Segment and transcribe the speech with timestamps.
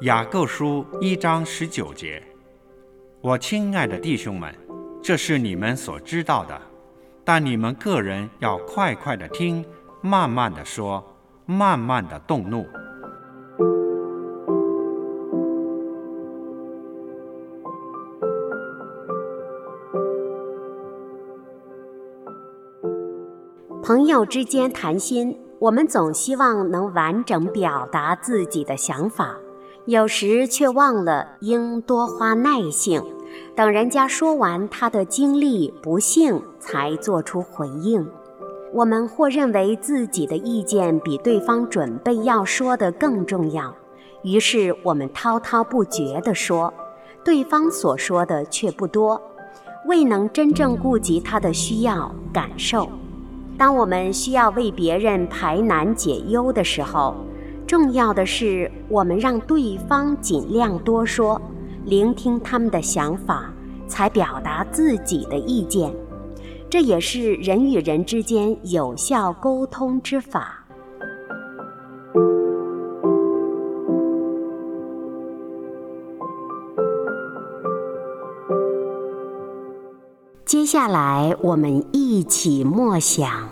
[0.00, 2.22] 雅各书一章十九节，
[3.20, 4.54] 我亲爱的弟兄们，
[5.02, 6.58] 这是你们所知道的，
[7.24, 9.64] 但你们个人要快快的听，
[10.02, 11.02] 慢慢的说，
[11.46, 12.66] 慢慢的动怒。
[23.82, 29.36] 朋友之间谈心，我们总希望能完整表达自己的想法，
[29.86, 33.02] 有时却忘了应多花耐性，
[33.54, 38.06] 等人家说完他的经历不幸，才做出回应。
[38.72, 43.74] 我们或认为自己的意见比对方准备要说的更重要，
[44.22, 46.74] 于是我们滔滔不绝地说，
[47.24, 49.22] 对方所说的却不多，
[49.86, 52.88] 未能真正顾及他的需要感受。
[53.56, 57.14] 当我们需要为别人排难解忧的时候，
[57.68, 61.40] 重要的是我们让对方尽量多说，
[61.84, 63.52] 聆听他们的想法，
[63.86, 65.94] 才表达自己的意见。
[66.70, 70.60] 这也是人与人之间有效沟通之法。
[80.44, 83.48] 接下来，我们一起默想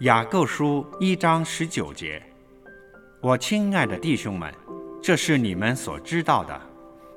[0.00, 2.22] 雅各书一章十九节，
[3.20, 4.52] 我亲爱的弟兄们，
[5.02, 6.60] 这是你们所知道的，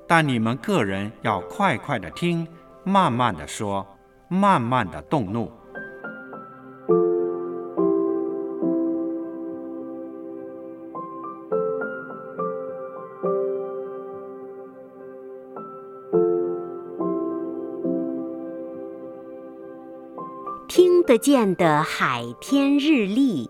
[0.07, 2.47] 但你们个人要快快的听，
[2.83, 3.85] 慢慢的说，
[4.27, 5.51] 慢慢的动怒。
[20.67, 23.49] 听得见的海天日历，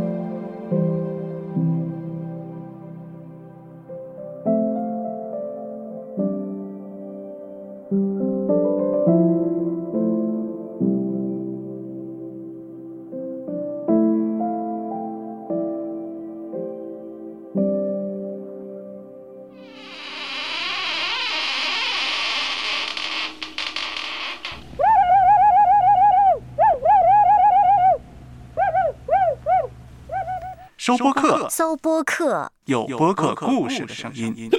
[30.81, 34.49] 收播客，搜播客，有播客故事的声音。